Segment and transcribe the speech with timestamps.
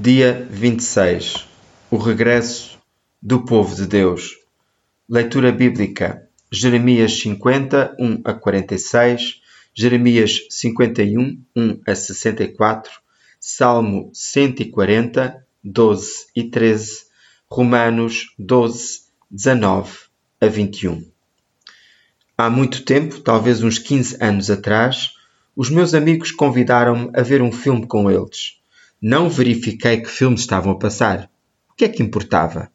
[0.00, 1.48] Dia 26
[1.90, 2.78] O regresso
[3.20, 4.36] do povo de Deus.
[5.08, 9.40] Leitura bíblica: Jeremias 50, 1 a 46,
[9.74, 12.92] Jeremias 51, 1 a 64,
[13.40, 17.06] Salmo 140, 12 e 13,
[17.50, 19.98] Romanos 12, 19
[20.40, 21.04] a 21.
[22.36, 25.14] Há muito tempo, talvez uns 15 anos atrás,
[25.56, 28.57] os meus amigos convidaram-me a ver um filme com eles.
[29.00, 31.30] Não verifiquei que filmes estavam a passar.
[31.70, 32.68] O que é que importava?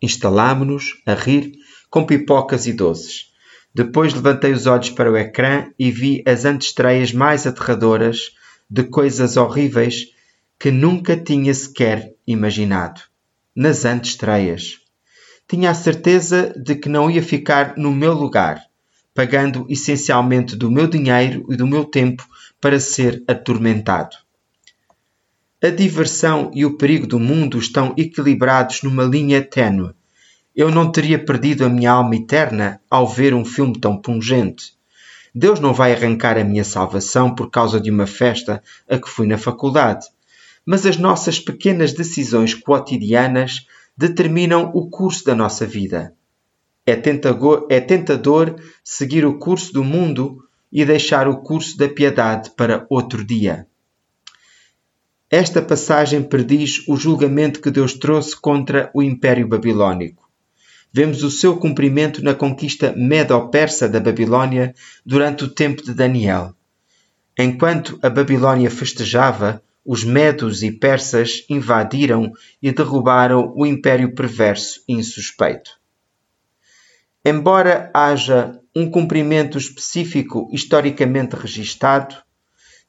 [0.00, 1.52] Instalámo-nos a rir
[1.90, 3.32] com pipocas e doces.
[3.74, 8.36] Depois levantei os olhos para o ecrã e vi as antestreias mais aterradoras
[8.70, 10.12] de coisas horríveis
[10.60, 13.00] que nunca tinha sequer imaginado.
[13.52, 14.78] Nas antestreias.
[15.48, 18.62] Tinha a certeza de que não ia ficar no meu lugar,
[19.12, 22.24] pagando essencialmente do meu dinheiro e do meu tempo
[22.60, 24.23] para ser atormentado.
[25.62, 29.94] A diversão e o perigo do mundo estão equilibrados numa linha tênue.
[30.54, 34.74] Eu não teria perdido a minha alma eterna ao ver um filme tão pungente.
[35.34, 39.26] Deus não vai arrancar a minha salvação por causa de uma festa a que fui
[39.26, 40.06] na faculdade.
[40.66, 46.14] Mas as nossas pequenas decisões cotidianas determinam o curso da nossa vida.
[46.86, 52.50] É tentador, é tentador seguir o curso do mundo e deixar o curso da piedade
[52.50, 53.66] para outro dia.
[55.30, 60.28] Esta passagem prediz o julgamento que Deus trouxe contra o Império Babilônico.
[60.92, 66.54] Vemos o seu cumprimento na conquista medo-persa da Babilônia durante o tempo de Daniel.
[67.36, 72.32] Enquanto a Babilônia festejava, os medos e persas invadiram
[72.62, 75.72] e derrubaram o império perverso e insuspeito.
[77.24, 82.14] Embora haja um cumprimento específico historicamente registado,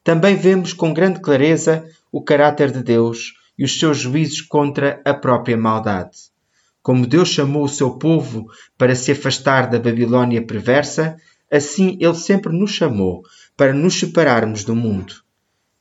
[0.04, 5.14] também vemos com grande clareza o caráter de Deus e os seus juízos contra a
[5.14, 6.16] própria maldade.
[6.82, 8.46] Como Deus chamou o seu povo
[8.78, 11.16] para se afastar da Babilônia perversa,
[11.50, 13.22] assim Ele sempre nos chamou
[13.56, 15.14] para nos separarmos do mundo.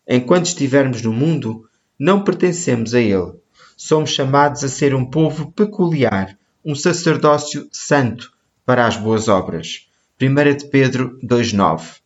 [0.07, 1.67] Enquanto estivermos no mundo,
[1.99, 3.33] não pertencemos a Ele.
[3.77, 8.31] Somos chamados a ser um povo peculiar, um sacerdócio santo
[8.65, 9.87] para as boas obras.
[10.19, 12.04] 1 de Pedro 2,9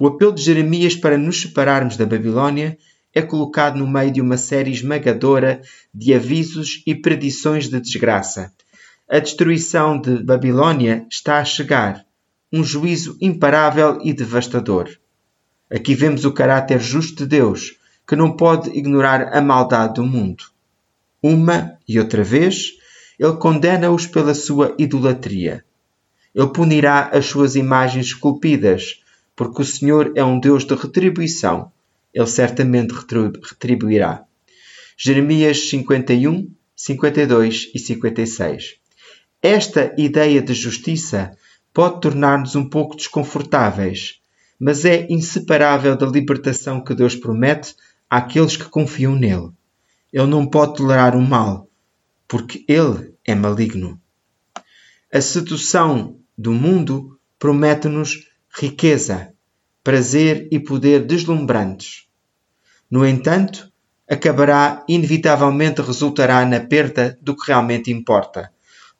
[0.00, 2.78] o apelo de Jeremias para nos separarmos da Babilônia
[3.14, 5.60] é colocado no meio de uma série esmagadora
[5.94, 8.50] de avisos e predições de desgraça.
[9.06, 12.06] A destruição de Babilônia está a chegar,
[12.50, 14.88] um juízo imparável e devastador.
[15.70, 17.76] Aqui vemos o caráter justo de Deus,
[18.08, 20.44] que não pode ignorar a maldade do mundo.
[21.22, 22.72] Uma e outra vez,
[23.18, 25.62] ele condena-os pela sua idolatria.
[26.34, 28.99] Ele punirá as suas imagens esculpidas,
[29.40, 31.72] porque o Senhor é um Deus de retribuição.
[32.12, 34.22] Ele certamente retribuirá.
[34.98, 38.74] Jeremias 51, 52 e 56.
[39.40, 41.34] Esta ideia de justiça
[41.72, 44.20] pode tornar-nos um pouco desconfortáveis,
[44.58, 47.74] mas é inseparável da libertação que Deus promete
[48.10, 49.52] àqueles que confiam nele.
[50.12, 51.66] Ele não pode tolerar o mal,
[52.28, 53.98] porque ele é maligno.
[55.10, 59.32] A sedução do mundo promete-nos riqueza,
[59.82, 62.06] prazer e poder deslumbrantes.
[62.90, 63.70] No entanto,
[64.08, 68.50] acabará inevitavelmente resultará na perda do que realmente importa.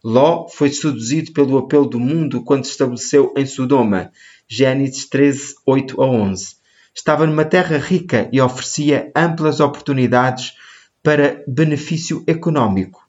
[0.02, 4.12] Ló foi seduzido pelo apelo do mundo quando se estabeleceu em Sodoma.
[4.48, 6.56] Gênesis 13, 8 a 11.
[6.94, 10.54] Estava numa terra rica e oferecia amplas oportunidades
[11.02, 13.06] para benefício econômico.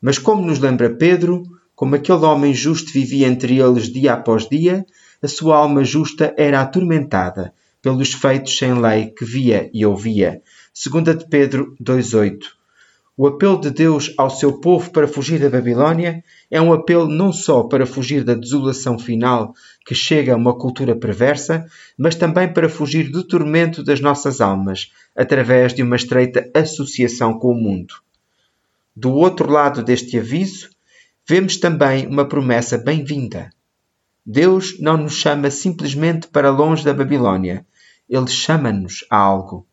[0.00, 1.42] Mas como nos lembra Pedro,
[1.74, 4.84] como aquele homem justo vivia entre eles dia após dia,
[5.22, 7.52] a sua alma justa era atormentada
[7.82, 10.42] pelos feitos sem lei que via e ouvia.
[10.74, 12.38] 2 de Pedro 2.8
[13.16, 17.32] O apelo de Deus ao seu povo para fugir da Babilônia é um apelo não
[17.32, 22.68] só para fugir da desolação final que chega a uma cultura perversa, mas também para
[22.68, 27.94] fugir do tormento das nossas almas, através de uma estreita associação com o mundo.
[28.94, 30.70] Do outro lado deste aviso,
[31.26, 33.50] vemos também uma promessa bem-vinda.
[34.30, 37.64] Deus não nos chama simplesmente para longe da Babilônia.
[38.06, 39.66] Ele chama-nos a algo.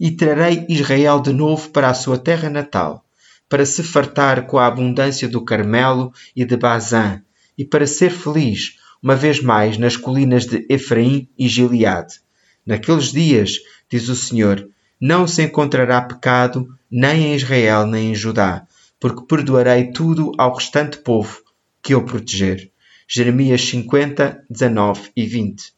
[0.00, 3.04] E trarei Israel de novo para a sua terra natal,
[3.46, 7.20] para se fartar com a abundância do Carmelo e de Bazã,
[7.58, 12.20] e para ser feliz, uma vez mais, nas colinas de Efraim e Gileade.
[12.64, 13.58] Naqueles dias,
[13.90, 14.66] diz o Senhor,
[14.98, 18.66] não se encontrará pecado nem em Israel nem em Judá,
[18.98, 21.42] porque perdoarei tudo ao restante povo
[21.82, 22.72] que eu proteger.
[23.06, 25.72] Jeremias 50, 19 e 20.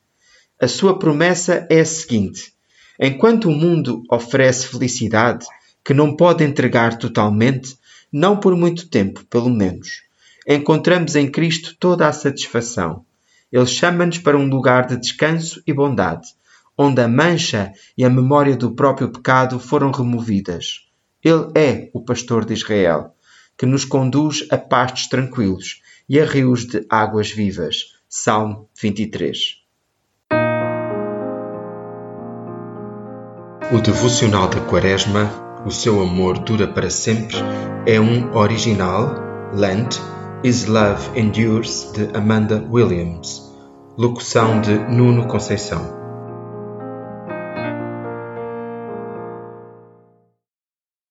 [0.61, 2.53] A sua promessa é a seguinte:
[3.01, 5.45] enquanto o mundo oferece felicidade,
[5.85, 7.77] que não pode entregar totalmente,
[8.13, 10.03] não por muito tempo, pelo menos.
[10.47, 13.05] Encontramos em Cristo toda a satisfação.
[13.51, 16.29] Ele chama-nos para um lugar de descanso e bondade,
[16.79, 20.87] onde a mancha e a memória do próprio pecado foram removidas.
[21.23, 23.15] Ele é o pastor de Israel,
[23.59, 27.97] que nos conduz a pastos tranquilos e a rios de águas vivas.
[28.09, 29.67] Salmo 23.
[33.73, 37.37] O devocional da Quaresma, O seu amor dura para sempre,
[37.85, 39.17] é um original,
[39.53, 39.97] Lent,
[40.45, 43.43] Is Love Endures, de Amanda Williams.
[43.99, 46.06] Locução de Nuno Conceição.